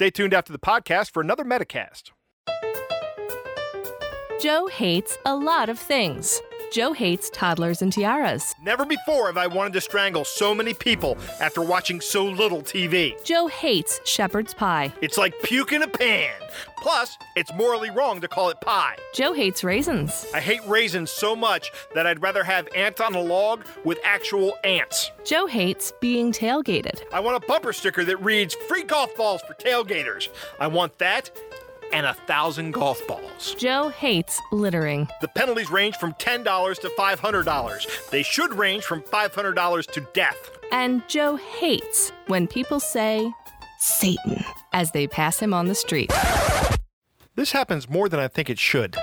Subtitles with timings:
[0.00, 2.12] Stay tuned after the podcast for another Metacast.
[4.40, 6.40] Joe hates a lot of things.
[6.70, 8.54] Joe hates toddlers and tiaras.
[8.62, 13.22] Never before have I wanted to strangle so many people after watching so little TV.
[13.24, 14.92] Joe hates shepherd's pie.
[15.00, 16.32] It's like puke in a pan.
[16.76, 18.96] Plus, it's morally wrong to call it pie.
[19.12, 20.26] Joe hates raisins.
[20.32, 24.56] I hate raisins so much that I'd rather have ants on a log with actual
[24.62, 25.10] ants.
[25.24, 27.02] Joe hates being tailgated.
[27.12, 30.28] I want a bumper sticker that reads free golf balls for tailgaters.
[30.60, 31.30] I want that
[31.92, 33.54] and a thousand golf balls.
[33.58, 35.08] Joe hates littering.
[35.20, 38.10] The penalties range from $10 to $500.
[38.10, 40.50] They should range from $500 to death.
[40.72, 43.32] And Joe hates when people say
[43.78, 46.12] Satan as they pass him on the street.
[47.34, 48.96] This happens more than I think it should.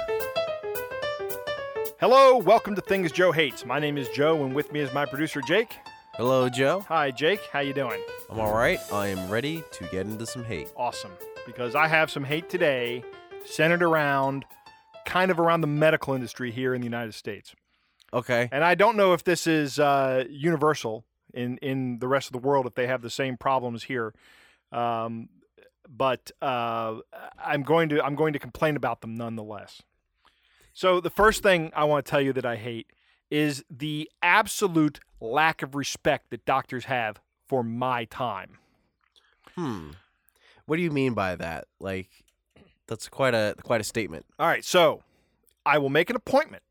[1.99, 3.65] Hello, welcome to Things Joe Hates.
[3.65, 5.77] My name is Joe, and with me is my producer Jake.
[6.17, 6.84] Hello, Joe.
[6.88, 7.41] Hi, Jake.
[7.53, 8.02] How you doing?
[8.31, 8.80] I'm all right.
[8.91, 10.67] I am ready to get into some hate.
[10.75, 11.12] Awesome,
[11.45, 13.03] because I have some hate today
[13.45, 14.44] centered around,
[15.06, 17.53] kind of around the medical industry here in the United States.
[18.11, 18.50] Okay.
[18.52, 22.39] And I don't know if this is uh, universal in in the rest of the
[22.39, 24.16] world if they have the same problems here.
[24.72, 25.30] Um,
[25.88, 26.95] but uh,
[27.38, 29.84] I'm going to I'm going to complain about them nonetheless.
[30.73, 32.88] So the first thing I want to tell you that I hate
[33.30, 38.58] is the absolute lack of respect that doctors have for my time.
[39.56, 39.92] Hmm.
[40.66, 41.66] What do you mean by that?
[41.80, 42.09] Like,
[42.88, 44.25] that's quite a quite a statement.
[44.39, 45.03] All right, so
[45.66, 46.64] I will make an appointment.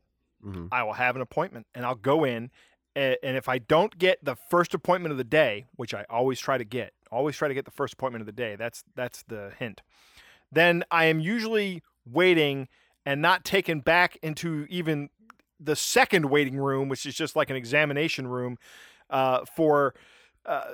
[0.44, 0.68] Mhm.
[0.70, 2.50] I will have an appointment and I'll go in.
[2.94, 6.40] a- And if I don't get the first appointment of the day, which I always
[6.40, 8.56] try to get, always try to get the first appointment of the day.
[8.56, 9.82] That's that's the hint.
[10.50, 12.68] Then I am usually waiting
[13.04, 15.10] and not taken back into even
[15.58, 18.58] the second waiting room, which is just like an examination room.
[19.08, 19.94] Uh, for
[20.44, 20.64] uh,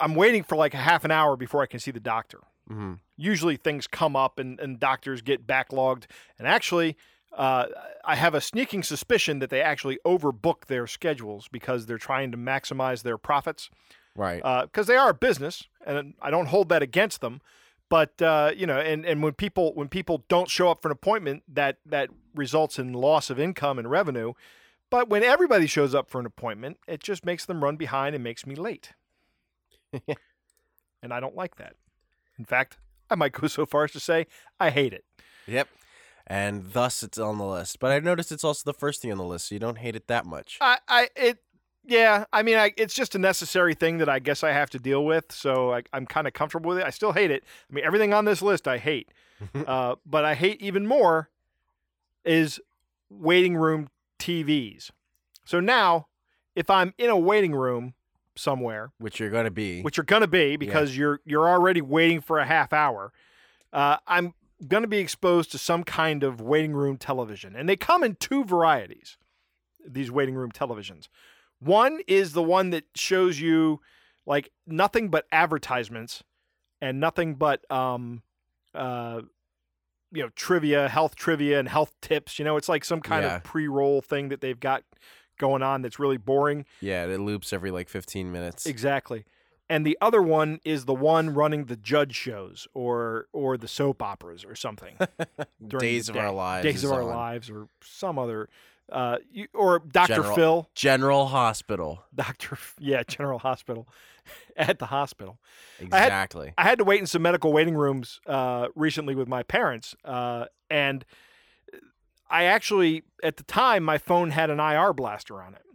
[0.00, 2.94] I'm waiting for like a half an hour before I can see the doctor hmm
[3.18, 6.04] usually things come up and, and doctors get backlogged.
[6.38, 6.96] And actually,
[7.36, 7.66] uh,
[8.04, 12.38] I have a sneaking suspicion that they actually overbook their schedules because they're trying to
[12.38, 13.68] maximize their profits.
[14.16, 14.42] Right.
[14.62, 17.40] Because they are a business, and I don't hold that against them.
[17.88, 20.92] But uh, you know, and, and when people when people don't show up for an
[20.92, 24.34] appointment, that that results in loss of income and revenue.
[24.90, 28.24] But when everybody shows up for an appointment, it just makes them run behind and
[28.24, 28.94] makes me late.
[31.02, 31.74] and I don't like that.
[32.38, 32.78] In fact,
[33.10, 34.26] I might go so far as to say
[34.58, 35.04] I hate it.
[35.46, 35.68] yep.
[36.26, 37.78] And thus it's on the list.
[37.80, 39.96] But I noticed it's also the first thing on the list, so you don't hate
[39.96, 40.58] it that much.
[40.60, 41.38] I, I it,
[41.88, 42.24] yeah.
[42.32, 45.04] I mean, I, it's just a necessary thing that I guess I have to deal
[45.04, 45.32] with.
[45.32, 46.84] So I, I'm kind of comfortable with it.
[46.84, 47.42] I still hate it.
[47.68, 49.10] I mean, everything on this list I hate,
[49.54, 51.30] uh, but I hate even more
[52.24, 52.60] is
[53.10, 53.88] waiting room
[54.18, 54.90] TVs.
[55.44, 56.08] So now,
[56.54, 57.94] if I'm in a waiting room
[58.36, 59.80] somewhere, Which you're gonna be.
[59.82, 63.12] which you're going to be because you're you're already waiting for a half hour.
[63.72, 64.34] Uh, I'm
[64.66, 68.16] going to be exposed to some kind of waiting room television, and they come in
[68.16, 69.16] two varieties.
[69.86, 71.08] These waiting room televisions.
[71.60, 73.80] One is the one that shows you
[74.26, 76.22] like nothing but advertisements
[76.80, 78.22] and nothing but um,
[78.74, 79.22] uh,
[80.12, 82.38] you know trivia, health trivia, and health tips.
[82.38, 83.36] You know, it's like some kind Yeah.
[83.36, 84.84] of pre-roll thing that they've got
[85.38, 86.64] going on that's really boring.
[86.80, 88.66] yeah, it loops every like 15 minutes.
[88.66, 89.24] Exactly.
[89.70, 94.02] And the other one is the one running the judge shows or or the soap
[94.02, 94.96] operas or something.
[95.66, 96.32] Days of Our.
[96.32, 97.08] Lives Days of Our on.
[97.08, 98.48] Lives or some other
[98.90, 100.14] uh you, or Dr.
[100.16, 102.04] General- Phil, General Hospital.
[102.14, 102.58] Dr.
[102.78, 103.86] Yeah, General Hospital
[104.56, 105.38] at the hospital.
[105.78, 106.52] had- Exactly.
[106.58, 110.46] I had to wait in some medical waiting rooms uh, recently with my parents, uh,
[110.70, 111.04] and
[112.30, 115.62] I actually, at the time, my phone had an IR blaster on it.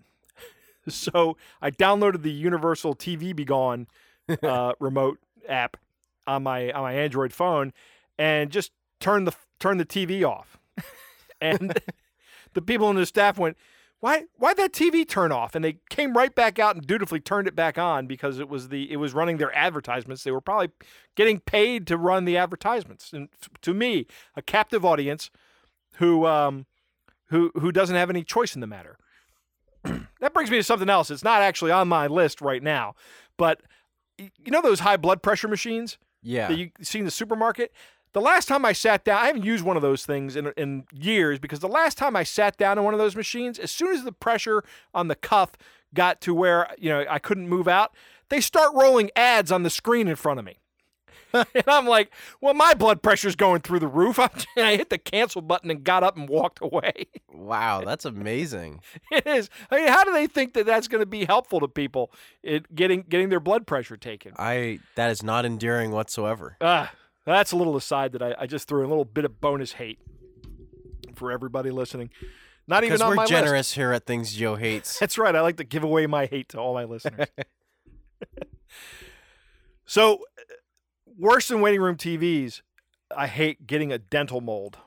[0.90, 3.88] So I downloaded the Universal TV-B-Gone
[4.44, 5.78] uh, remote app
[6.28, 7.72] on my on my Android phone,
[8.18, 10.58] and just turned the turned the TV off.
[11.40, 11.80] and
[12.54, 13.58] the people in the staff went,
[14.00, 15.56] why why'd that TV turn off?
[15.56, 18.68] And they came right back out and dutifully turned it back on because it was
[18.68, 20.24] the it was running their advertisements.
[20.24, 20.72] They were probably
[21.16, 23.14] getting paid to run the advertisements.
[23.14, 23.30] And
[23.62, 24.06] to me,
[24.36, 25.32] a captive audience
[25.96, 26.66] who um
[27.28, 28.98] who who doesn't have any choice in the matter.
[29.84, 31.10] that brings me to something else.
[31.10, 32.96] It's not actually on my list right now,
[33.38, 33.62] but
[34.18, 36.50] you know those high blood pressure machines Yeah.
[36.50, 37.72] that you see in the supermarket.
[38.14, 40.86] The last time I sat down, I haven't used one of those things in, in
[40.94, 43.94] years because the last time I sat down in one of those machines, as soon
[43.94, 44.64] as the pressure
[44.94, 45.54] on the cuff
[45.94, 47.96] got to where you know I couldn't move out,
[48.30, 50.60] they start rolling ads on the screen in front of me.
[51.34, 52.12] and I'm like,
[52.42, 54.20] well, my blood pressure's going through the roof.
[54.20, 57.08] I'm, I hit the cancel button and got up and walked away.
[57.32, 58.82] wow, that's amazing.
[59.12, 59.50] it is.
[59.72, 62.12] I mean, how do they think that that's going to be helpful to people
[62.44, 64.34] it, getting getting their blood pressure taken?
[64.38, 66.58] I that is not endearing whatsoever.
[66.62, 66.92] Ah,
[67.26, 69.74] That's a little aside that I, I just threw in a little bit of bonus
[69.74, 70.00] hate
[71.16, 72.10] for everybody listening.
[72.68, 73.32] Not even on we're my list.
[73.32, 75.00] generous here at Things Joe Hates.
[75.00, 75.36] That's right.
[75.36, 77.28] I like to give away my hate to all my listeners.
[79.86, 80.54] so, uh,
[81.18, 82.62] worse than waiting room TVs,
[83.16, 84.78] I hate getting a dental mold.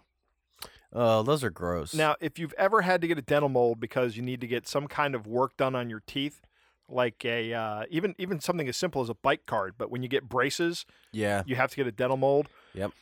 [0.93, 1.95] oh, those are gross.
[1.95, 4.67] Now, if you've ever had to get a dental mold because you need to get
[4.67, 6.41] some kind of work done on your teeth,
[6.89, 10.09] like a uh, even even something as simple as a bite guard, but when you
[10.09, 11.43] get braces, yeah.
[11.47, 12.49] you have to get a dental mold.
[12.75, 12.93] Yep.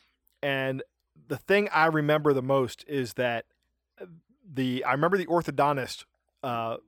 [0.42, 0.82] And
[1.28, 3.46] the thing I remember the most is that
[4.00, 4.06] uh,
[4.46, 6.04] the I remember the orthodontist
[6.42, 6.78] uh,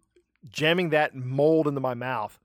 [0.49, 2.39] jamming that mold into my mouth,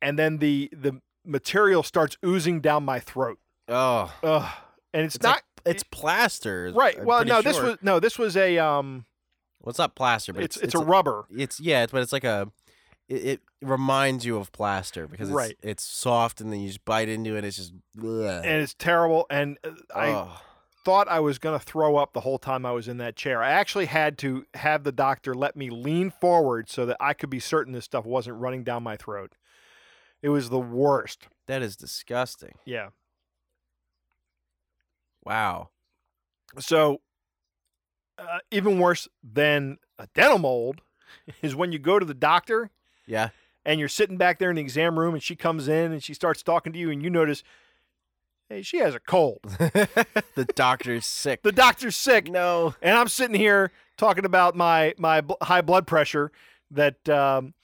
[0.00, 3.38] and then the the material starts oozing down my throat.
[3.68, 4.50] Oh, Ugh.
[4.92, 6.70] And it's, it's not like, it's plaster.
[6.74, 6.98] right.
[6.98, 9.06] I'm Well, no, this was no, this was a um,
[9.62, 11.24] Well, it's not plaster, but it's it's it's, a rubber.
[11.34, 12.50] It's yeah, but it's like a.
[13.12, 15.56] It, it reminds you of plaster because it's, Right.
[15.62, 17.44] it's soft and then you just bite into it.
[17.44, 17.72] It's just.
[17.98, 18.06] Ugh.
[18.06, 19.26] and it's terrible.
[19.28, 20.40] And uh, I oh.
[20.84, 23.42] thought I was going to throw up the whole time I was in that chair.
[23.42, 27.30] I actually had to have the doctor let me lean forward so that I could
[27.30, 29.36] be certain this stuff wasn't running down my throat.
[30.22, 31.26] It was the worst.
[31.48, 32.54] that is disgusting.
[32.64, 32.90] Yeah.
[35.24, 35.70] Wow.
[36.58, 37.00] So,
[38.18, 40.80] uh, even worse than a dental mold
[41.42, 42.70] is when you go to the doctor
[43.06, 43.30] Yeah.
[43.64, 46.14] and you're sitting back there in the exam room and she comes in and she
[46.14, 47.42] starts talking to you and you notice,
[48.48, 49.40] hey, she has a cold.
[49.44, 51.42] the doctor's sick.
[51.42, 52.28] The doctor's sick.
[52.30, 52.74] no.
[52.82, 56.32] and I'm sitting here talking about my my bl- high blood pressure
[56.70, 57.54] that um,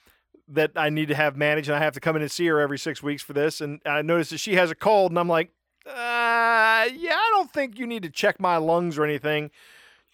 [0.49, 2.61] that I need to have managed, and I have to come in and see her
[2.61, 3.61] every six weeks for this.
[3.61, 5.51] And I notice that she has a cold, and I'm like,
[5.87, 5.91] uh,
[6.95, 9.51] yeah, I don't think you need to check my lungs or anything.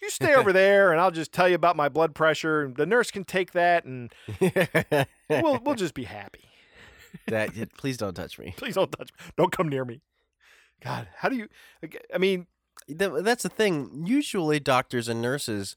[0.01, 2.71] You stay over there, and I'll just tell you about my blood pressure.
[2.75, 4.13] The nurse can take that, and
[5.29, 6.45] we'll we'll just be happy.
[7.27, 7.53] that.
[7.77, 8.53] Please don't touch me.
[8.57, 9.25] Please don't touch me.
[9.37, 10.01] Don't come near me.
[10.83, 11.47] God, how do you?
[12.13, 12.47] I mean,
[12.87, 14.03] That's the thing.
[14.05, 15.75] Usually, doctors and nurses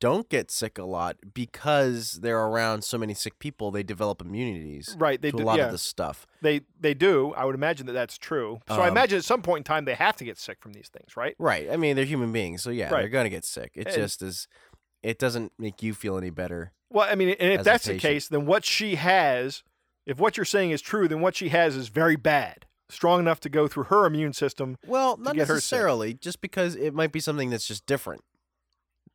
[0.00, 3.70] don't get sick a lot because they're around so many sick people.
[3.70, 5.20] They develop immunities right?
[5.20, 5.42] They to do.
[5.42, 6.26] a lot yeah, of this stuff.
[6.42, 7.32] they they do.
[7.36, 8.60] I would imagine that that's true.
[8.68, 10.72] So I Um, imagine at some point in time they have to get sick from
[10.72, 11.34] these things, right?
[11.38, 11.68] Right.
[11.70, 13.00] I mean, they're human beings, so yeah, Right.
[13.00, 13.72] they're gonna get sick.
[13.74, 14.46] It And- just is.
[15.02, 16.72] It doesn't make you feel any better.
[16.90, 19.62] Well, I mean, and if that's the case, then what she has,
[20.06, 23.38] if what you're saying is true, then what she has is very bad, strong enough
[23.40, 24.76] to go through her immune system.
[24.86, 25.72] Well, not get her sick.
[25.72, 26.14] necessarily.
[26.14, 28.22] Just because it might be something that's just different.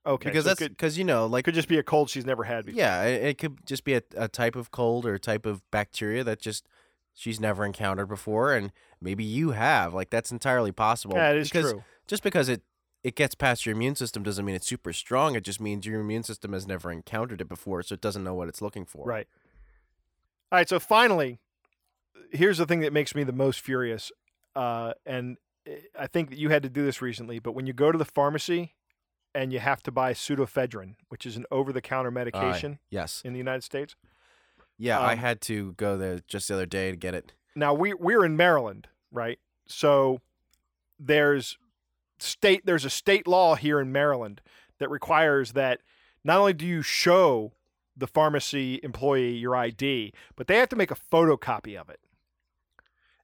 [0.06, 2.44] Okay, because so that's because you know, like could just be a cold she's never
[2.44, 2.78] had before.
[2.78, 5.62] yeah, it, it could just be a, a type of cold or a type of
[5.72, 6.68] bacteria that just
[7.14, 9.94] she's never encountered before, and maybe you have.
[9.94, 11.16] Like that's entirely possible.
[11.16, 11.84] yeah, it is because true.
[12.08, 12.64] Just because it
[13.04, 15.36] it gets past your immune system doesn't mean it's super strong.
[15.36, 18.34] It just means your immune system has never encountered it before, so it doesn't know
[18.34, 19.06] what it's looking for.
[19.06, 19.28] Right.
[20.52, 20.68] All right.
[20.68, 21.40] So finally,
[22.32, 24.12] here's the thing that makes me the most furious,
[24.54, 25.38] uh, and
[25.98, 27.40] I think that you had to do this recently.
[27.40, 28.74] But when you go to the pharmacy
[29.36, 33.22] and you have to buy pseudoephedrine, which is an over-the-counter medication Yes.
[33.26, 33.96] in the United States.
[34.78, 37.34] Yeah, I Um, had to go there just the other day to get it.
[37.56, 39.40] Now we we're in Maryland, right?
[39.68, 40.20] So
[41.00, 41.58] there's
[42.20, 44.42] state there's a state law here in Maryland
[44.80, 45.82] that requires that
[46.24, 47.54] not only do you show
[47.96, 52.00] the pharmacy employee your ID, but they have to make a photocopy of it.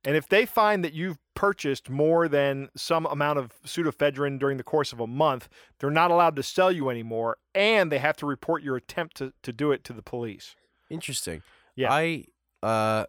[0.04, 4.64] And if they find that you've purchased more than some amount of pseudoephedrine during the
[4.64, 8.26] course of a month, they're not allowed to sell you anymore, and they have to
[8.26, 10.56] report your attempt to, to do it to the police.
[10.90, 11.42] Interesting.
[11.76, 11.92] Yeah.
[11.92, 12.26] I
[12.64, 13.06] uh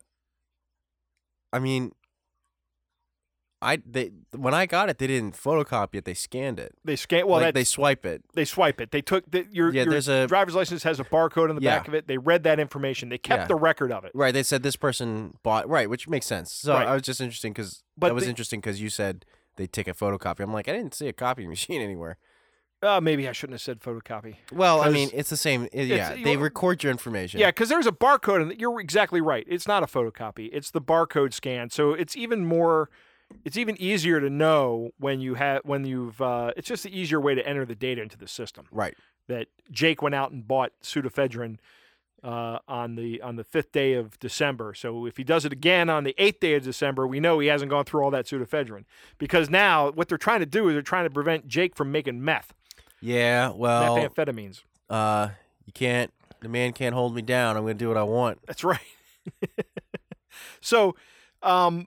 [1.52, 1.92] I mean
[3.62, 6.74] I they when I got it they didn't photocopy it, they scanned it.
[6.84, 8.22] They scan well like they swipe it.
[8.34, 8.90] they swipe it.
[8.90, 11.62] They took the, your, Yeah, your there's a- driver's license has a barcode on the
[11.62, 11.78] Yeah.
[11.78, 12.06] back of it.
[12.08, 13.10] They read that information.
[13.10, 13.46] They kept Yeah.
[13.48, 14.12] the record of it.
[14.14, 16.50] Right, they said this person bought right, which makes sense.
[16.52, 16.86] So Right.
[16.88, 19.26] I was just interesting But that was the- interesting cuz you said
[19.56, 20.40] they take a photocopy.
[20.40, 22.16] I'm like, I didn't see a copy machine anywhere.
[22.82, 24.36] Uh, maybe I shouldn't have said photocopy.
[24.50, 25.68] Well, I mean, it's the same.
[25.74, 27.38] i- yeah, they record your information.
[27.38, 29.44] Yeah, because there's a barcode, and you're exactly right.
[29.46, 30.48] It's not a photocopy.
[30.50, 31.68] It's the barcode scan.
[31.68, 32.88] So it's even more.
[33.44, 36.20] It's even easier to know when you have when you've.
[36.20, 38.66] Uh, it's just the easier way to enter the data into the system.
[38.70, 38.94] Right.
[39.28, 41.58] That Jake went out and bought pseudoephedrine
[42.24, 44.74] uh, on the on the fifth day of December.
[44.74, 47.46] So if he does it again on the eighth day of December, we know he
[47.48, 48.84] hasn't gone through all that pseudoephedrine.
[49.18, 52.24] Because now what they're trying to do is they're trying to prevent Jake from making
[52.24, 52.52] meth,
[53.00, 54.62] Yeah, well, methamphetamines.
[54.88, 55.28] uh
[55.64, 57.56] you can't the man can't hold me down.
[57.56, 58.40] I'm going to do what I want.
[58.46, 58.80] That's right.
[60.60, 60.96] so,
[61.42, 61.86] um,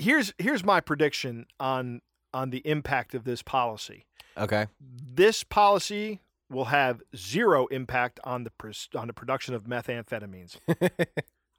[0.00, 2.00] here's here's my prediction on
[2.32, 4.06] on the impact of this policy.
[4.36, 4.66] Okay.
[4.80, 10.56] This policy will have zero impact on the pres- on the production of methamphetamines.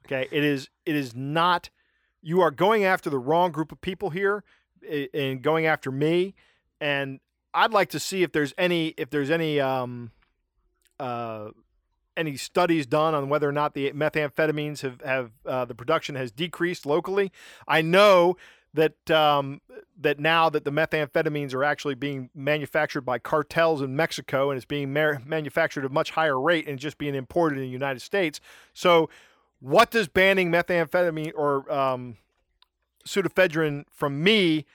[0.06, 1.70] Okay, it is it is not.
[2.22, 4.42] You are going after the wrong group of people here.
[5.14, 6.34] and going after me,
[6.80, 7.20] and
[7.54, 10.10] I'd like to see if there's any if there's any um,
[10.98, 11.50] uh,
[12.16, 16.30] any studies done on whether or not the methamphetamines have have uh, the production has
[16.30, 17.32] decreased locally.
[17.66, 18.36] I know
[18.74, 19.60] that um,
[20.00, 24.66] that now that the methamphetamines are actually being manufactured by cartels in Mexico and it's
[24.66, 28.40] being manufactured at a much higher rate and just being imported in the United States.
[28.72, 29.10] So,
[29.60, 32.16] what does banning methamphetamine or um,
[33.06, 34.66] pseudoephedrine from me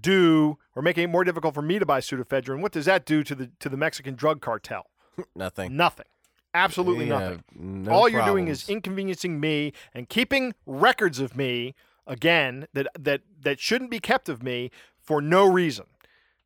[0.00, 2.60] do, or making it more difficult for me to buy pseudoephedrine?
[2.60, 4.86] What does that do to the to the Mexican drug cartel?
[5.34, 5.76] Nothing.
[5.76, 6.06] Nothing.
[6.54, 7.44] Absolutely We nothing.
[7.54, 11.74] no All you're doing is inconveniencing me and keeping records of me
[12.06, 15.86] again that that that shouldn't be kept of me for no reason,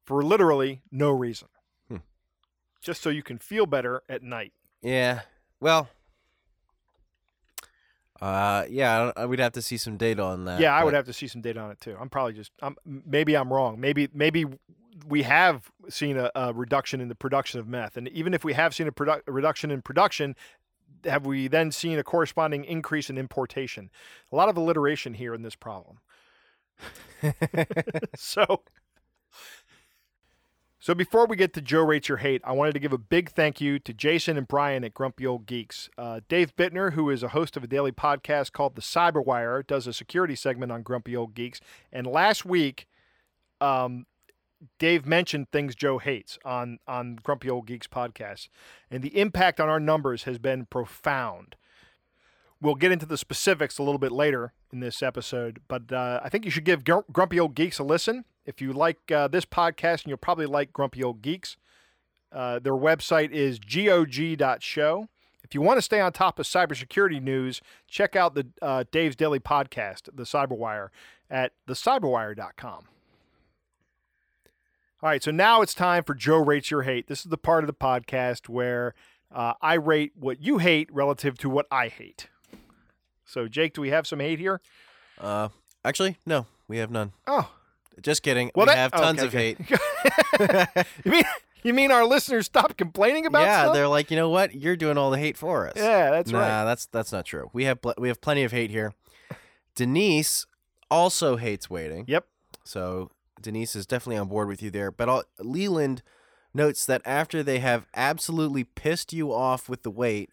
[0.05, 1.49] for literally no reason.
[1.89, 1.97] Hmm.
[2.81, 4.53] Just so you can feel better at night.
[4.83, 5.21] Yeah.
[5.61, 5.89] Well.
[8.21, 10.61] Uh, yeah, uh, we'd have to see some data on that.
[10.61, 11.97] yeah, I would have to see some data on it too.
[11.99, 13.81] I'm probably just I'm maybe I'm wrong.
[13.81, 14.45] Maybe maybe
[15.07, 18.53] we have seen a, a reduction in the production of meth, and even if we
[18.53, 20.37] have seen a, produ- a reduction in production,
[21.05, 23.91] have we then seen a corresponding increase in importation?
[24.31, 25.99] A lot of alliteration here in this problem.
[28.17, 28.63] so
[30.83, 33.31] so before we get to Joe rates your hate, I wanted to give a big
[33.31, 35.89] thank you to Jason and Brian at Grumpy Old Geeks.
[35.97, 39.87] Uh, Dave Bittner, who is a host of a daily podcast called The Cyberwire, does
[39.87, 41.61] a security segment on Grumpy Old Geeks.
[41.93, 42.89] And last week,
[43.61, 44.07] um,
[44.79, 48.49] Dave mentioned things Joe hates on on Grumpy Old Geeks podcast,
[48.91, 51.57] and the impact on our numbers has been profound.
[52.61, 56.29] We'll get into the specifics a little bit later in this episode, but uh, I
[56.29, 58.25] think you should give Gr- Grumpy Old Geeks a listen.
[58.47, 61.57] If you like uh, this podcast, and you'll probably like Grumpy Old Geeks.
[62.31, 65.09] Uh, their website is gog.show.
[65.45, 69.17] If you want to stay on top of cybersecurity news, check out the uh, Dave's
[69.17, 70.89] Daily Podcast, The Cyberwire,
[71.29, 72.85] at thecyberwire.com.
[75.03, 77.09] All right, so now it's time for Joe Rates Your Hate.
[77.09, 78.95] This is the part of the podcast where
[79.35, 82.29] uh, I rate what you hate relative to what I hate.
[83.25, 84.61] So, Jake, do we have some hate here?
[85.21, 85.49] Uh,
[85.85, 87.11] actually, no, we have none.
[87.27, 87.51] Oh,
[88.01, 88.53] Just kidding.
[88.55, 90.67] Well, we that- have tons okay, of okay.
[90.73, 90.87] hate.
[91.05, 91.25] you mean
[91.65, 93.75] you mean our listeners stop complaining about yeah, stuff?
[93.75, 94.55] they're like, you know what?
[94.55, 95.75] You're doing all the hate for us.
[95.75, 96.65] Yeah, that's nah, right.
[96.65, 97.51] that's that's not true.
[97.53, 98.95] We have pl- we have plenty of hate here.
[99.75, 100.47] Denise
[100.93, 102.05] also hates waiting.
[102.07, 102.25] Yep.
[102.63, 103.11] So
[103.43, 104.91] Denise is definitely on board with you there.
[104.91, 106.03] But all, Leland
[106.55, 110.31] notes that after they have absolutely pissed you off with the weight,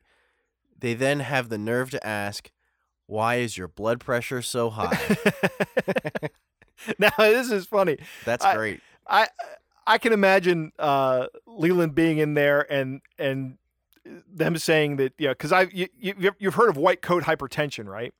[0.77, 2.51] they then have the nerve to ask,
[3.07, 5.17] "Why is your blood pressure so high?"
[6.99, 7.97] now this is funny.
[8.25, 8.81] That's I- great.
[9.07, 9.27] I
[9.87, 13.57] I can imagine uh, Leland being in there and and
[14.05, 18.13] them saying that yeah because I you, you you've heard of white coat hypertension right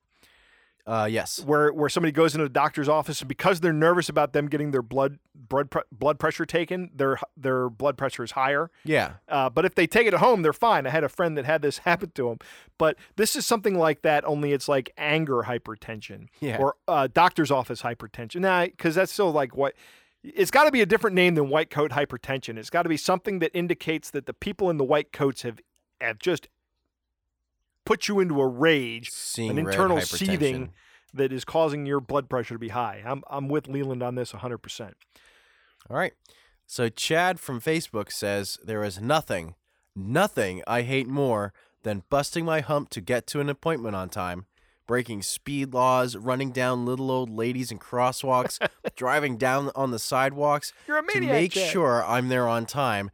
[0.90, 1.38] Uh, yes.
[1.44, 4.72] where where somebody goes into the doctor's office and because they're nervous about them getting
[4.72, 9.12] their blood blood pre- blood pressure taken their their blood pressure is higher Yeah.
[9.28, 11.44] uh, but if they take it at home they're fine I had a friend that
[11.44, 12.38] had this happen to him
[12.76, 16.56] but this is something like that only it's like anger hypertension Yeah.
[16.58, 18.40] or uh, doctor's office hypertension.
[18.40, 19.74] Nah, because that's still like what
[20.24, 22.58] it's got to be a different name than white coat hypertension.
[22.58, 25.60] It's got to be something that indicates that the people in the white coats have
[26.00, 26.48] have just
[27.84, 30.72] put you into a rage Seeing an internal seething
[31.12, 33.02] that is causing your blood pressure to be high.
[33.04, 34.92] I'm I'm with Leland on this 100%.
[35.88, 36.12] All right.
[36.66, 39.56] So Chad from Facebook says there is nothing,
[39.96, 44.46] nothing I hate more than busting my hump to get to an appointment on time,
[44.86, 48.64] breaking speed laws, running down little old ladies in crosswalks,
[48.96, 51.72] driving down on the sidewalks You're a to make Chad.
[51.72, 53.10] sure I'm there on time,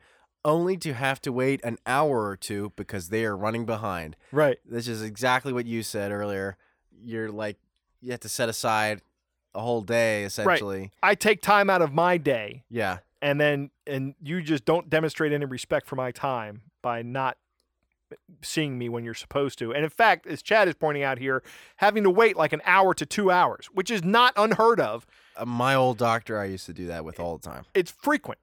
[0.47, 4.17] only to have to wait an hour or two because they are running behind.
[4.33, 4.59] Right.
[4.65, 6.57] This is exactly what you said earlier.
[6.99, 7.59] You're like
[8.01, 9.03] you have to set aside
[9.55, 10.93] a whole day essentially.
[11.03, 12.99] I take time out of my day Yeah.
[13.21, 17.37] and then and you just don't demonstrate any respect for my time by not
[18.43, 19.75] seeing me when you're supposed to.
[19.75, 21.43] And in fact, as Chad is pointing out here,
[21.77, 25.07] having to wait like an hour to 2 hours, which is not unheard of.
[25.37, 27.65] Uh, my old doctor I used to do that with all the time.
[27.75, 28.39] It's frequent.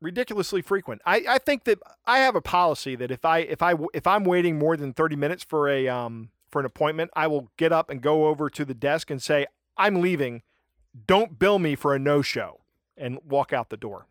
[0.00, 1.02] Ridiculously frequent.
[1.04, 4.24] I, I think that I have a policy that if I if I if I'm
[4.24, 7.90] waiting more than 30 minutes for a um for an appointment, I will get up
[7.90, 10.42] and go over to the desk and say, "I'm leaving.
[11.06, 12.60] Don't bill me for a no-show."
[12.96, 14.06] And walk out the door.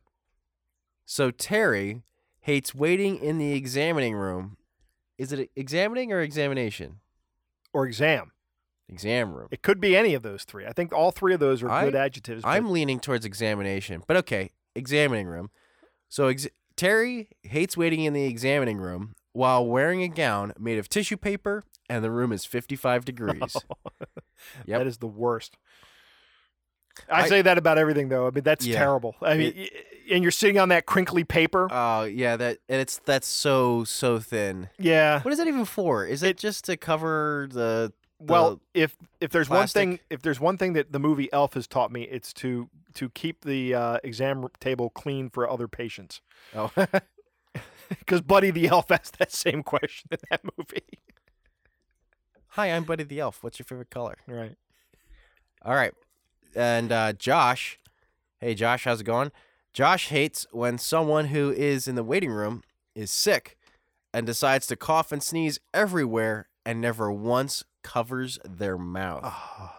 [1.05, 2.03] So Terry
[2.41, 4.57] hates waiting in the examining room.
[5.17, 6.99] Is it examining or examination?
[7.73, 8.31] Or exam.
[8.89, 9.47] Exam room.
[9.51, 10.65] It could be any of those three.
[10.65, 12.43] I think all three of those are I- good adjectives.
[12.45, 15.49] I'm leaning towards examination, but okay, examining room.
[16.09, 20.89] So ex- Terry hates waiting in the examining room while wearing a gown made of
[20.89, 23.55] tissue paper and the room is 55 degrees.
[24.67, 24.79] Yep.
[24.81, 25.57] That is the worst.
[27.11, 28.27] I, I- say that about everything, though.
[28.27, 28.77] I mean, that's Yeah.
[28.77, 29.15] terrible.
[29.21, 29.69] I mean, y-
[30.11, 31.67] and you're sitting on that crinkly paper.
[31.71, 34.69] Oh yeah, that and it's that's so so thin.
[34.79, 35.21] yeah.
[35.21, 36.05] What is that even for?
[36.05, 37.91] Is it, just to cover the?
[38.19, 41.67] Well, if if there's one thing, if there's one thing that the movie Elf has
[41.67, 46.21] taught me, it's to to keep the uh, exam table clean for other patients.
[46.55, 46.71] Oh,
[47.89, 50.83] Because Buddy the Elf asked that same question in that movie.
[52.49, 53.43] hi, I'm Buddy the Elf.
[53.43, 54.17] What's your favorite color?
[54.27, 54.55] Right.
[55.63, 55.93] All right,
[56.55, 57.79] and uh, Josh.
[58.39, 59.31] Hey, Josh, how's it going?
[59.73, 62.63] Josh hates when someone who is in the waiting room
[62.95, 63.57] is sick
[64.13, 69.23] and decides to cough and sneeze everywhere and never once covers their mouth.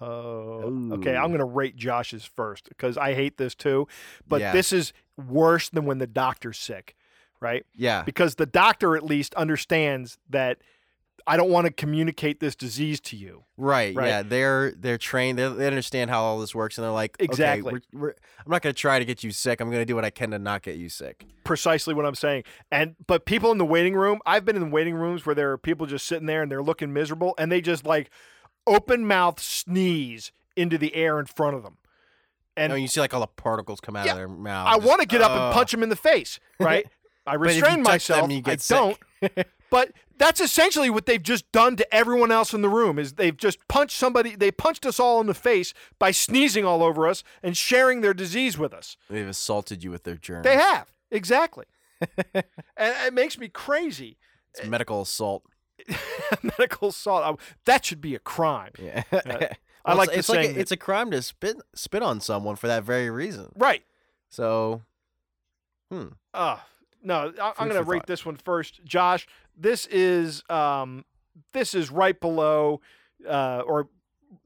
[0.01, 1.15] Oh, okay.
[1.15, 3.87] I'm going to rate Josh's first because I hate this too.
[4.27, 4.53] But Yeah.
[4.53, 6.97] this is worse than when the doctor's sick,
[7.41, 7.67] right?
[7.75, 10.59] Yeah, Because the doctor at least understands that
[11.29, 13.45] I don't want to communicate this disease to you.
[13.57, 14.09] right, Right.
[14.09, 15.39] Yeah, they're they're trained.
[15.39, 17.75] They, they understand how all this works, and they're like, Exactly.
[17.75, 19.61] Okay, we're, we're, I'm not going to try to get you sick.
[19.61, 21.27] I'm going to do what I can to not get you sick.
[21.45, 22.45] Precisely what I'm saying.
[22.73, 25.59] And but people in the waiting room, I've been in waiting rooms where there are
[25.59, 28.11] people just sitting there and they're looking miserable and they just like
[28.67, 31.77] open mouth sneeze into the air in front of them.
[32.57, 34.67] And And you see like all the particles come out Yeah, of their mouth.
[34.69, 35.53] I want to get up and uh.
[35.53, 36.87] punch them in the face, right?
[37.27, 38.31] I But if you restrain them, myself.
[38.33, 38.77] you get I sick.
[39.23, 39.47] don't.
[39.71, 42.99] but that's essentially what they've just done to everyone else in the room.
[42.99, 44.37] Is they've just punched somebody.
[44.37, 48.15] They punched us all in the face by sneezing all over us and sharing their
[48.15, 48.97] disease with us.
[49.09, 50.45] They've assaulted you with their germs.
[50.45, 51.67] They have exactly,
[52.35, 52.45] and
[52.77, 54.19] it makes me crazy.
[54.55, 55.45] It's medical assault.
[56.43, 57.23] Medical assault.
[57.25, 58.73] I- That should be a crime.
[58.79, 59.05] Yeah.
[59.13, 59.57] I
[59.87, 62.21] Well, like it's, the it's like a, that- it's a crime to spit spit on
[62.21, 63.53] someone for that very reason.
[63.57, 63.85] Right.
[64.29, 64.83] So,
[65.91, 66.09] hmm.
[66.35, 66.59] Uh,
[67.03, 68.07] no, I, I'm going to rate thought.
[68.09, 68.85] this one first.
[68.85, 69.27] Josh,
[69.59, 71.05] this is um,
[71.53, 72.81] this is right below,
[73.29, 73.89] uh, or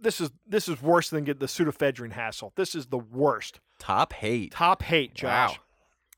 [0.00, 2.52] this is this is worse than get the pseudoephedrine hassle.
[2.56, 3.60] This is the worst.
[3.78, 4.52] Top hate.
[4.52, 5.50] Top hate, Josh.
[5.52, 5.56] Wow.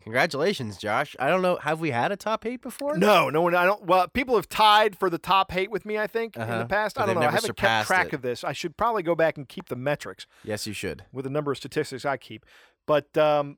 [0.03, 1.17] Congratulations, Josh.
[1.19, 1.57] I don't know.
[1.57, 2.99] Have we had a top hate before?
[2.99, 3.55] No, no one.
[3.55, 3.87] I don't.
[3.87, 5.97] Well, people have tied for the top hate with me.
[5.99, 6.59] I think in Uh-huh.
[6.59, 6.97] the past.
[6.97, 7.29] But I don't know.
[7.29, 8.13] I haven't kept track it.
[8.13, 8.45] of this.
[8.45, 11.05] I should probably go back and keep the metrics Yes, you should.
[11.11, 12.45] with the number of statistics I keep.
[12.87, 13.57] But um,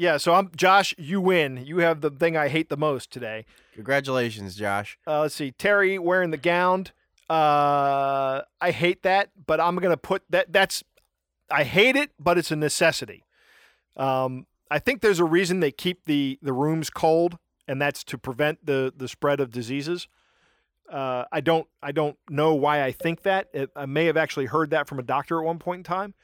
[0.00, 0.94] yeah, so I'm Josh.
[0.96, 1.62] You win.
[1.66, 3.44] You have the thing I hate the most today.
[3.74, 4.98] Congratulations, Josh.
[5.06, 6.86] Uh, let's see, Terry wearing the gown.
[7.28, 10.54] Uh, I hate that, but I'm gonna put that.
[10.54, 10.82] That's
[11.50, 13.24] I hate it, but it's a necessity.
[13.94, 17.36] Um, I think there's a reason they keep the the rooms cold,
[17.68, 20.08] and that's to prevent the the spread of diseases.
[20.90, 23.48] Uh, I don't I don't know why I think that.
[23.52, 26.14] It, I may have actually heard that from a doctor at one point in time.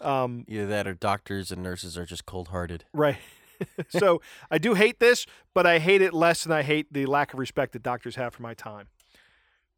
[0.00, 2.84] Um, Either that or doctors and nurses are just cold hearted.
[2.92, 3.18] Right.
[3.88, 7.32] so I do hate this, but I hate it less than I hate the lack
[7.32, 8.88] of respect that doctors have for my time.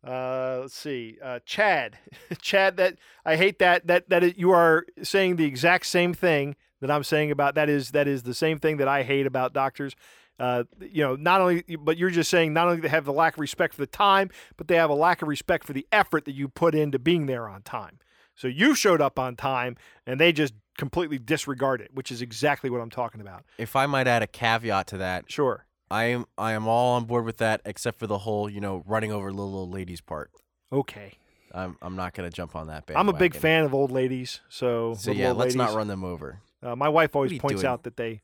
[0.06, 1.98] Uh, let's see, uh, Chad,
[2.40, 2.76] Chad.
[2.76, 6.90] That I hate that that that it, you are saying the exact same thing that
[6.90, 9.96] I'm saying about that is that is the same thing that I hate about doctors.
[10.38, 13.34] Uh, you know, not only, but you're just saying not only they have the lack
[13.34, 16.26] of respect for the time, but they have a lack of respect for the effort
[16.26, 17.98] that you put into being there on time.
[18.36, 22.70] So you showed up on time, and they just completely disregard it, which is exactly
[22.70, 23.44] what I'm talking about.
[23.58, 25.66] If I might add a caveat to that, Sure.
[25.90, 28.82] I am I am all on board with that, except for the whole you know
[28.86, 30.30] running over little old ladies part.
[30.72, 31.14] Okay.
[31.52, 32.84] I'm I'm not gonna jump on that.
[32.94, 36.40] I'm a big fan of old ladies, so, So yeah, let's not run them over.
[36.62, 37.72] Uh, my wife always points doing?
[37.72, 38.20] out that they.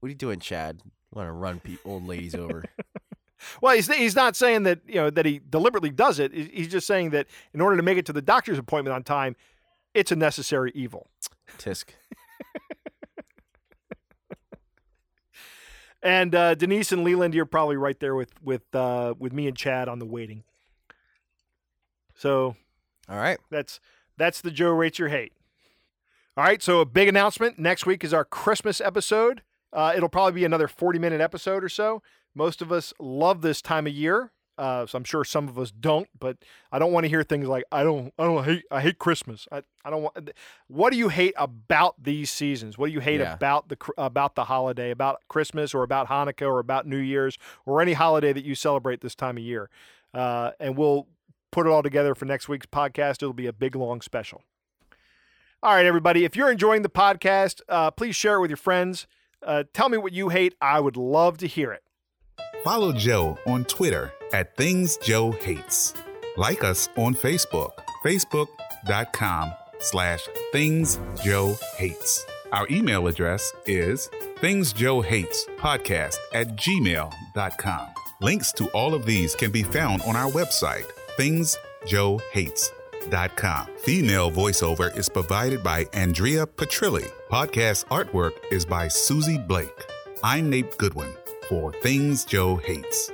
[0.00, 0.80] What are you doing, Chad?
[1.12, 2.64] Want to run pe- old ladies over?
[3.60, 6.32] Well, he's he's not saying that you know that he deliberately does it.
[6.32, 9.36] He's just saying that in order to make it to the doctor's appointment on time,
[9.94, 11.08] it's a necessary evil.
[11.58, 11.90] Tisk.
[16.04, 19.56] And uh, Denise and Leland, you're probably right there with with uh, with me and
[19.56, 20.44] Chad on the waiting.
[22.14, 22.56] So
[23.08, 23.38] All right.
[23.50, 23.80] That's
[24.18, 25.32] that's the Joe rates your hate.
[26.36, 27.60] All right, so a big announcement.
[27.60, 29.42] Next week is our Christmas episode.
[29.72, 32.02] Uh, it'll probably be another 40 minute episode or so.
[32.34, 34.30] Most of us love this time of year.
[34.56, 36.36] Uh, so I'm sure some of us don't, but
[36.70, 39.48] I don't want to hear things like I don't I don't hate I hate Christmas.
[39.50, 40.30] I, I don't want
[40.68, 42.78] What do you hate about these seasons?
[42.78, 43.32] What do you hate Yeah.
[43.34, 47.82] about the about the holiday, about Christmas or about Hanukkah or about New Year's or
[47.82, 49.70] any holiday that you celebrate this time of year?
[50.12, 51.08] Uh, and we'll
[51.50, 53.14] put it all together for next week's podcast.
[53.22, 54.44] It'll be a big long special.
[55.64, 56.24] All right, everybody.
[56.24, 59.08] If you're enjoying the podcast, uh, please share it with your friends.
[59.42, 60.54] Uh, tell me what you hate.
[60.60, 61.82] I would love to hear it.
[62.62, 65.94] Follow Joe on Twitter at Things Joe Hates.
[66.36, 67.72] Like us on Facebook,
[68.04, 70.20] facebook.com slash
[70.52, 72.24] Things Joe Hates.
[72.52, 77.86] Our email address is Things Joe Hates podcast at gmail.com.
[78.20, 82.70] Links to all of these can be found on our website, Things Joe Hates.
[83.04, 83.66] facebook.com.
[83.78, 87.10] Female voiceover is provided by Andrea Petrilli.
[87.30, 89.84] Podcast artwork is by Susie Blake.
[90.22, 91.12] I'm Nate Goodwin
[91.48, 93.10] for Things Joe Hates.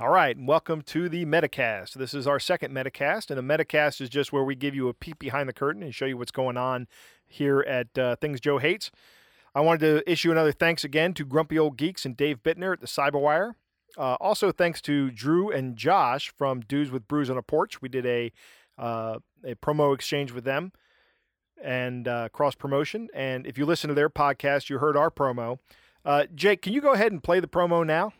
[0.00, 1.94] All right, and welcome to the Metacast.
[1.94, 4.94] This is our second Metacast, and the Metacast is just where we give you a
[4.94, 6.88] peek behind the curtain and show you what's going on
[7.26, 8.90] here at uh, Things Joe Hates.
[9.54, 12.80] I wanted to issue another thanks again to Grumpy Old Geeks and Dave Bittner at
[12.80, 13.54] the Cyberwire.
[13.96, 17.80] Uh, also, thanks to Drew and Josh from Dudes with Brews on a Porch.
[17.80, 18.32] We did a
[18.76, 20.72] uh, a promo exchange with them
[21.64, 23.08] and uh, cross promotion.
[23.14, 25.58] And if you listen to their podcast, you heard our promo.
[26.04, 28.12] Uh, Jake, can you go ahead and play the promo now?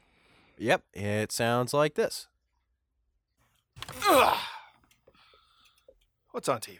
[0.59, 2.29] Yep, it sounds like this.
[4.09, 4.39] Ugh.
[6.31, 6.79] What's on TV?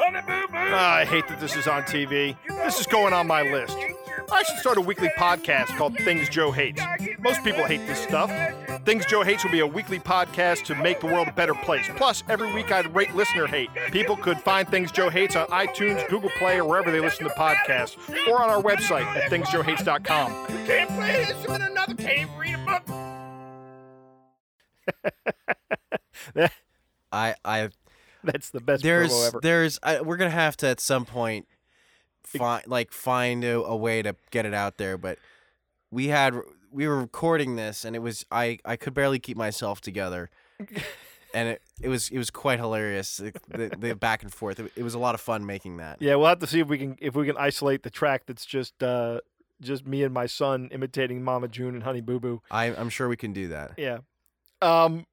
[0.00, 2.36] Ah, I hate that this is on TV.
[2.48, 3.76] This is going on my list.
[4.30, 6.82] I should start a weekly podcast called Things Joe Hates.
[7.18, 8.30] Most people hate this stuff.
[8.88, 11.86] Things Joe Hates will be a weekly podcast to make the world a better place.
[11.96, 13.68] Plus, every week I'd rate listener hate.
[13.92, 17.34] People could find Things Joe Hates on iTunes, Google Play, or wherever they listen to
[17.34, 20.32] podcasts, or on our website at thingsjoehates.com.
[20.32, 22.64] You can't play this with another can't read a
[26.34, 26.50] book.
[27.12, 27.68] I I
[28.24, 29.40] That's the best there's promo ever.
[29.42, 31.46] there's I, we're gonna have to at some point
[32.24, 35.18] find like find a, a way to get it out there but
[35.90, 36.34] we had
[36.70, 40.30] we were recording this and it was i i could barely keep myself together
[41.34, 44.70] and it, it was it was quite hilarious the, the, the back and forth it,
[44.76, 46.78] it was a lot of fun making that Yeah, we'll have to see if we
[46.78, 49.20] can if we can isolate the track that's just uh
[49.60, 52.42] just me and my son imitating Mama June and Honey Boo Boo.
[52.50, 53.98] I, i'm sure we can do that Yeah.
[54.62, 55.06] Um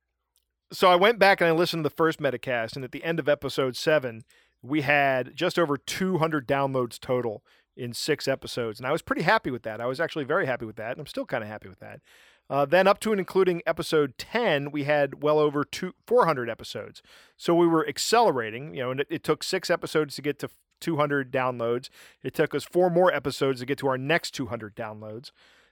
[0.72, 3.20] so I went back and I listened to the first Metacast and at the end
[3.20, 4.24] of episode 7
[4.62, 7.44] we had just over 200 downloads total
[7.76, 9.82] in 6 episodes and I was pretty happy with that.
[9.82, 12.02] I was actually very happy with that and I'm still kind of happy with that.
[12.50, 17.02] Uh, then up to and including episode 10, we had well over two, 400 episodes.
[17.38, 20.50] So we were accelerating, you know, and it, it took six episodes to get to
[20.82, 21.90] 200 downloads.
[22.24, 25.32] It took us four more episodes to get to our next 200 downloads.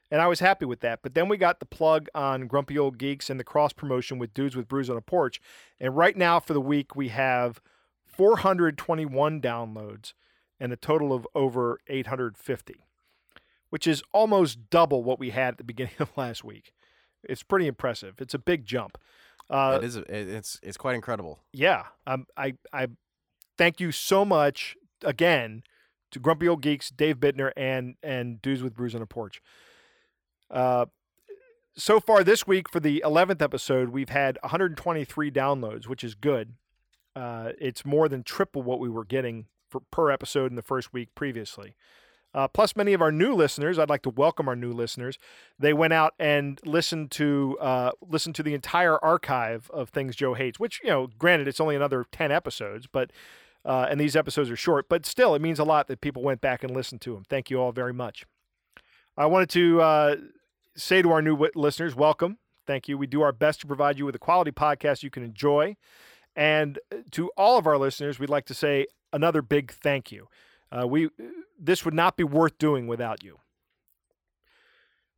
[0.09, 0.99] And I was happy with that.
[1.03, 4.33] But then we got the plug on Grumpy Old Geeks and the cross promotion with
[4.33, 5.39] Dudes with Brews on a Porch.
[5.79, 7.61] And right now for the week, we have
[8.05, 10.13] 421 downloads
[10.63, 12.76] and a total of over 850,
[13.69, 16.71] which is almost double what we had at the beginning of last week.
[17.21, 18.15] It's pretty impressive.
[18.19, 18.97] It's a big jump.
[19.49, 22.88] Uh, it is it's it's quite incredible yeah, um, I I
[23.58, 25.63] thank you so much again
[26.12, 29.41] to Grumpy Old Geeks, Dave Bittner, and and Dudes with Brews on a Porch.
[30.49, 30.86] Uh,
[31.76, 36.54] so far this week for the eleventh episode, we've had 123 downloads, which is good.
[37.17, 40.93] Uh, it's more than triple what we were getting for, per episode in the first
[40.93, 41.75] week previously.
[42.36, 43.77] Uh, plus, many of our new listeners.
[43.77, 45.19] I'd like to welcome our new listeners.
[45.59, 50.33] They went out and listened to uh, listened to the entire archive of things Joe
[50.33, 50.59] hates.
[50.59, 53.12] Which you know, granted, it's only another ten episodes, but
[53.65, 54.89] uh, and these episodes are short.
[54.89, 57.23] But still, it means a lot that people went back and listened to them.
[57.29, 58.25] Thank you all very much.
[59.15, 60.15] I wanted to uh,
[60.75, 62.39] say to our new listeners, welcome.
[62.65, 62.97] Thank you.
[62.97, 65.75] We do our best to provide you with a quality podcast you can enjoy.
[66.36, 70.28] And uh, to all of our listeners, we'd like to say another big thank you.
[70.71, 71.10] Uh, we
[71.60, 73.39] this would not be worth doing without you.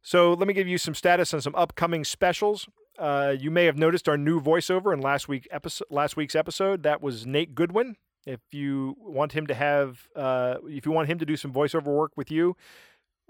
[0.02, 2.68] So let me give you some status on some upcoming specials.
[3.00, 5.88] Uh, you may have noticed our new voiceover in last week episode.
[5.90, 7.96] Last week's episode that was Nate Goodwin.
[8.26, 11.88] If you want him to have, uh, if you want him to do some voiceover
[11.88, 12.56] work with you,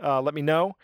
[0.02, 0.76] uh, let me know.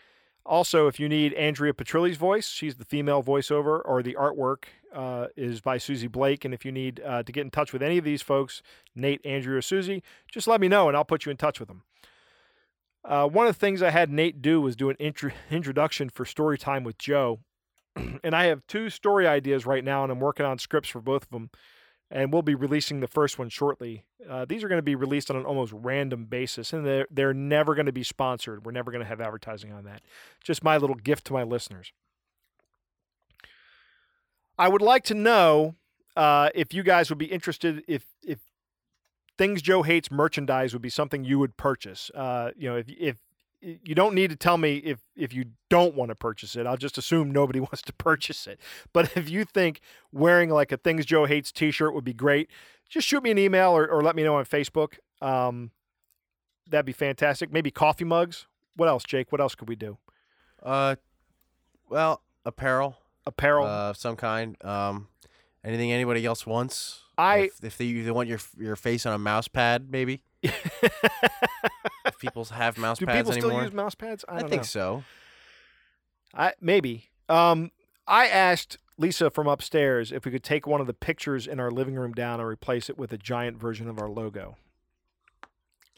[0.44, 5.28] Also, if you need Andrea Petrilli's voice, she's the female voiceover, or the artwork uh,
[5.36, 6.44] is by Susie Blake.
[6.44, 8.62] And if you need uh, to get in touch with any of these folks,
[8.94, 11.68] Nate, Andrea, or Susie, just let me know and I'll put you in touch with
[11.68, 11.82] them.
[13.04, 16.24] Uh, one of the things I had Nate do was do an intro- introduction for
[16.24, 17.40] Story Time with Joe.
[18.24, 21.24] and I have two story ideas right now, and I'm working on scripts for both
[21.24, 21.50] of them.
[22.14, 24.04] And we'll be releasing the first one shortly.
[24.28, 27.32] Uh, these are going to be released on an almost random basis, and they're, they're
[27.32, 28.66] never going to be sponsored.
[28.66, 30.02] We're never going to have advertising on that.
[30.44, 31.90] Just my little gift to my listeners.
[34.58, 35.76] I would like to know
[36.14, 38.40] uh, if you guys would be interested if if
[39.38, 42.10] things Joe hates merchandise would be something you would purchase.
[42.14, 43.16] Uh, you know, if if
[43.62, 46.66] you don't need to tell me if if you don't want to purchase it.
[46.66, 48.60] I'll just assume nobody wants to purchase it.
[48.92, 49.80] But if you think
[50.12, 52.50] wearing like a things Joe hates T-shirt would be great,
[52.88, 54.94] just shoot me an email or, or let me know on Facebook.
[55.20, 55.70] Um,
[56.68, 57.52] that'd be fantastic.
[57.52, 58.46] Maybe coffee mugs.
[58.74, 59.30] What else, Jake?
[59.32, 59.98] What else could we do?
[60.62, 60.94] uh
[61.88, 62.96] well apparel
[63.26, 63.66] Apparel.
[63.66, 65.08] uh, of some kind um
[65.64, 69.18] anything anybody else wants I- if, if they, they want your your face on a
[69.18, 70.22] mouse pad maybe
[72.22, 74.24] people have mouse do pads people anymore still use mouse pads?
[74.28, 74.66] I, I don't think know.
[74.66, 75.04] so
[76.34, 77.08] I maybe.
[77.28, 77.70] Um,
[78.06, 81.70] I asked Lisa from upstairs if we could take one of the pictures in our
[81.70, 84.56] living room down and replace it with a giant version of our logo.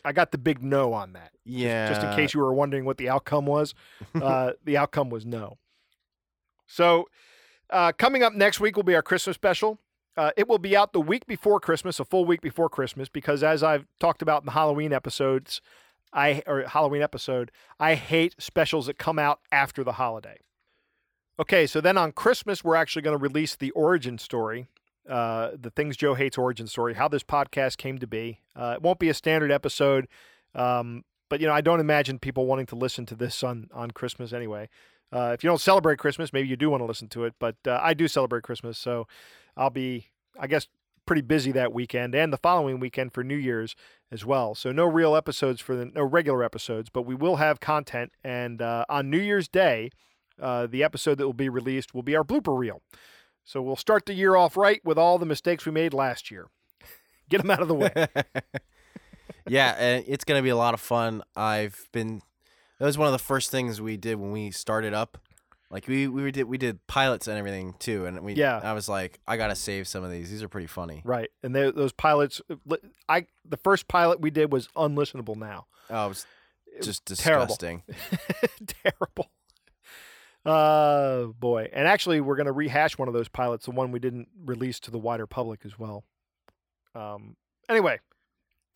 [0.04, 1.32] I got the big no on that.
[1.44, 1.88] Yeah.
[1.88, 3.74] Just in case you were wondering what the outcome was,
[4.14, 5.58] uh, the outcome was no.
[6.66, 7.08] So,
[7.70, 9.78] uh, coming up next week will be our Christmas special.
[10.16, 13.42] Uh, it will be out the week before Christmas, a full week before Christmas, because
[13.42, 15.60] as I've talked about in the Halloween episodes,
[16.14, 20.38] I or Halloween episode, I hate specials that come out after the holiday.
[21.38, 24.68] Okay, so then on Christmas, we're actually going to release the origin story,
[25.08, 28.40] uh, the things Joe hates origin story, how this podcast came to be.
[28.54, 30.06] Uh, it won't be a standard episode,
[30.54, 33.90] um, but you know I don't imagine people wanting to listen to this on on
[33.90, 34.68] Christmas anyway.
[35.12, 37.56] Uh, if you don't celebrate Christmas, maybe you do want to listen to it, but
[37.66, 39.06] uh, I do celebrate Christmas, so
[39.56, 40.66] I'll be, I guess,
[41.06, 43.74] pretty busy that weekend and the following weekend for New Year's
[44.10, 44.54] as well.
[44.54, 48.12] So no real episodes for the no regular episodes, but we will have content.
[48.22, 49.90] And uh, on New Year's Day,
[50.40, 52.82] uh, the episode that will be released will be our blooper reel.
[53.44, 56.48] So we'll start the year off right with all the mistakes we made last year.
[57.28, 57.92] Get them out of the way.
[59.48, 61.22] yeah, it's gonna be a lot of fun.
[61.36, 62.22] I've been
[62.78, 65.18] that was one of the first things we did when we started up.
[65.74, 68.60] Like we we did we did pilots and everything too, and we Yeah.
[68.62, 70.30] I was like I gotta save some of these.
[70.30, 71.02] These are pretty funny.
[71.04, 72.76] right, and they, those pilots, uh,
[73.08, 75.34] I the first pilot we did was unlistenable.
[75.36, 76.26] Now, Oh, it was
[76.72, 77.46] It was just terrible.
[77.46, 77.82] disgusting.
[78.84, 79.30] terrible.
[80.44, 81.68] Uh boy.
[81.72, 84.90] And actually we're gonna rehash one of those pilots, the one we didn't release to
[84.92, 86.04] the wider public as well.
[86.94, 87.36] Um
[87.68, 87.98] anyway,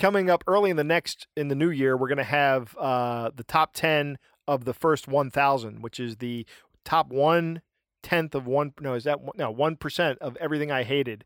[0.00, 3.44] coming up early in the next in the new year, we're gonna have uh the
[3.44, 6.46] top ten of the first one thousand, which is the
[6.88, 7.60] top one
[8.02, 11.24] tenth of one no, is that one, no one percent of everything I hated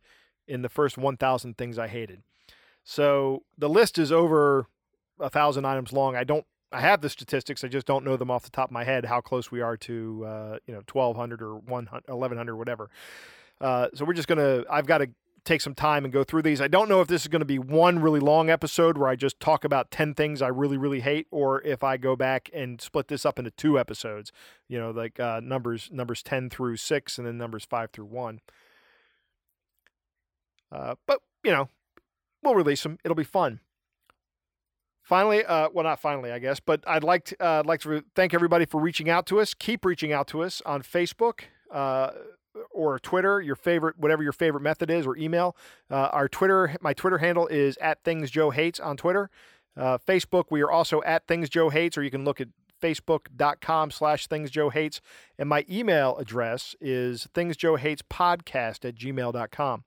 [0.49, 2.23] in the first one thousand things I hated.
[2.83, 4.67] So the list is over
[5.21, 6.17] a thousand items long.
[6.17, 7.63] I don't I have the statistics.
[7.63, 9.77] I just don't know them off the top of my head how close we are
[9.77, 12.91] to uh, you know 1200 or 100, 1100 whatever.
[13.61, 14.65] Uh, so we're just gonna.
[14.69, 15.11] I've got to
[15.45, 16.61] take some time and go through these.
[16.61, 19.17] I don't know if this is going to be one really long episode where I
[19.17, 22.81] just talk about 10 things I really really hate, or if I go back and
[22.81, 24.33] split this up into two episodes.
[24.69, 28.41] You know, like uh, numbers numbers 10 through six, and then numbers five through one.
[30.71, 31.69] Uh, but you know,
[32.43, 32.99] we'll release them.
[33.05, 33.61] It'll be fun.
[35.03, 38.05] Finally, uh, well, not finally, I guess, but I'd like to, uh, I'd like to
[38.15, 39.53] thank everybody for reaching out to us.
[39.53, 41.41] Keep reaching out to us on Facebook
[41.73, 42.11] uh,
[42.71, 45.57] or Twitter, your favorite, whatever your favorite method is, or email.
[45.91, 49.31] Uh, our Twitter, my Twitter handle is at Things Joe Hates on Twitter.
[49.77, 52.49] Uh, Facebook, we are also at Things Joe Hates, or you can look at
[52.83, 55.01] facebook.com slash Things Joe Hates.
[55.39, 59.85] And my email address is Things Joe Hates Podcast at gmail.com.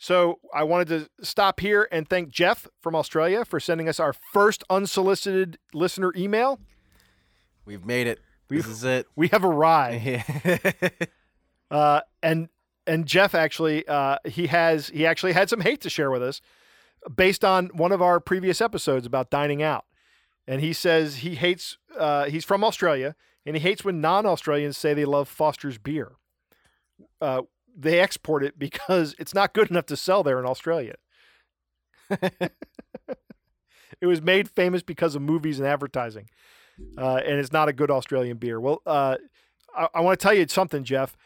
[0.00, 4.12] So I wanted to stop here and thank Jeff from Australia for sending us our
[4.12, 6.60] first unsolicited listener email.
[7.64, 8.20] We've made it.
[8.48, 9.06] We've- this is it.
[9.16, 10.04] We have arrived.
[11.70, 12.48] Uh, and
[12.86, 16.40] and Jeff actually uh, he has he actually had some hate to share with us
[17.14, 19.84] based on one of our previous episodes about dining out.
[20.46, 24.94] And he says he hates uh, he's from Australia and he hates when non-Australians say
[24.94, 26.12] they love Foster's beer.
[27.20, 27.42] Uh,
[27.76, 30.94] they export it because it's not good enough to sell there in Australia.
[32.10, 32.52] it
[34.06, 36.28] was made famous because of movies and advertising,
[36.96, 38.58] uh, and it's not a good Australian beer.
[38.58, 39.18] Well, I,
[39.94, 41.16] I want to tell you something, Jeff.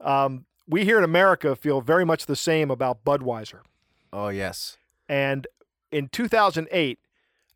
[0.00, 3.60] Um, we here in America feel very much the same about Budweiser.
[4.12, 4.76] oh yes.
[5.08, 5.46] And
[5.90, 6.98] in 2008,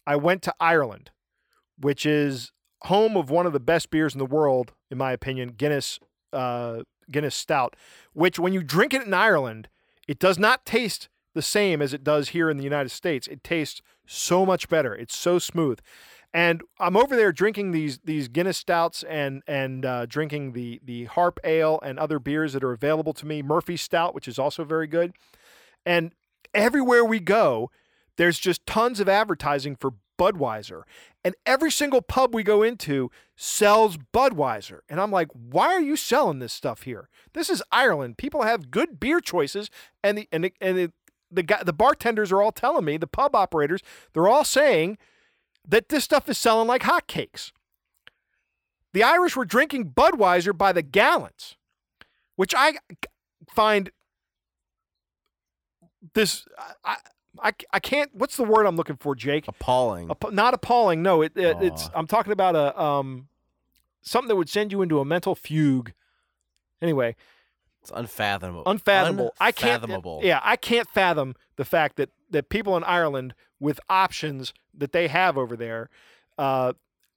[0.07, 1.11] I went to Ireland,
[1.78, 2.52] which is
[2.83, 6.00] home of one of the best beers in the world, in my opinion, Guinness
[6.33, 7.76] uh, Guinness Stout.
[8.14, 9.68] Which, when you drink it in Ireland,
[10.09, 13.26] it does not taste the same as it does here in the United States.
[13.26, 14.94] It tastes so much better.
[14.94, 15.78] It's so smooth.
[16.34, 21.04] And I'm over there drinking these these Guinness stouts and and uh, drinking the the
[21.04, 23.42] Harp Ale and other beers that are available to me.
[23.42, 25.12] Murphy Stout, which is also very good.
[25.84, 26.12] And
[26.54, 27.70] everywhere we go,
[28.16, 30.82] there's just tons of advertising for Budweiser.
[31.24, 34.80] And every single pub we go into sells Budweiser.
[34.88, 37.08] And I'm like, why are you selling this stuff here?
[37.32, 38.18] This is Ireland.
[38.18, 39.68] People have good beer choices,
[40.02, 40.92] and the and the, and the,
[41.30, 44.98] the the bartenders are all telling me, the pub operators, they're all saying
[45.66, 47.53] that this stuff is selling like hotcakes.
[48.92, 51.57] The Irish were drinking Budweiser by the gallons,
[52.37, 52.75] which I
[53.48, 53.90] find
[56.14, 56.46] this
[56.85, 56.96] I,
[57.42, 59.48] I, I can't what's the word I'm looking for, Jake?
[59.48, 60.11] Appalling.
[60.11, 61.03] App- not appalling.
[61.03, 63.29] No, it, it it's I'm talking about a um
[64.03, 65.92] something that would send you into a mental fugue.
[66.83, 67.14] Anyway,
[67.81, 68.64] It's unfathomable.
[68.66, 69.35] unfathomable.
[69.40, 70.20] I can't Unfathomable.
[70.25, 75.08] Yeah, I can't fathom the fact that that people in Ireland with options that they
[75.08, 75.88] have over there
[76.38, 76.72] uh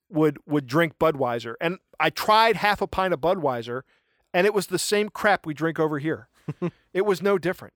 [0.09, 3.81] would would drink Budweiser, and I tried half a pint of Budweiser,
[4.33, 6.29] and it was the same crap we drink over here.
[6.93, 7.73] it was no different.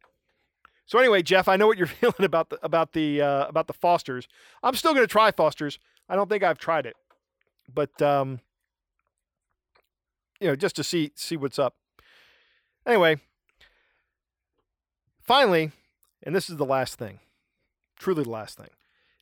[0.86, 3.74] So anyway, Jeff, I know what you're feeling about the about the uh, about the
[3.74, 4.28] Fosters.
[4.64, 5.80] I'm still going to try Fosters.
[6.08, 6.96] I don't think I've tried it,
[7.74, 8.40] but um,
[10.40, 11.76] you know, just to see see what's up.
[12.88, 13.18] Anyway,
[15.22, 15.72] finally,
[16.24, 17.20] and this is the last thing,
[18.00, 18.70] truly the last thing.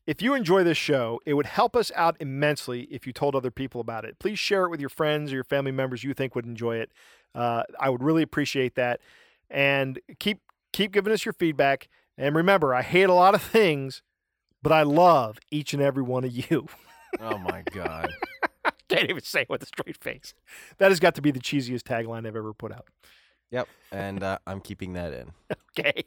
[0.06, 3.52] If you enjoy this show, it would help us out immensely if you told other
[3.52, 4.20] people about it.
[4.20, 6.92] Please share it with your friends or your family members you think would enjoy it.
[7.36, 9.02] Uh, I would really appreciate that.
[9.50, 10.40] And keep
[10.72, 11.90] keep giving us your feedback.
[12.18, 14.02] And remember, I hate a lot of things,
[14.64, 16.68] but I love each and every one of you.
[17.22, 18.12] Oh my god.
[18.90, 20.34] Can't even say it with a straight face.
[20.78, 22.86] That has got to be the cheesiest tagline I've ever put out.
[23.50, 23.68] Yep.
[23.94, 25.32] And uh, I'm keeping that in.
[25.80, 26.04] Okay.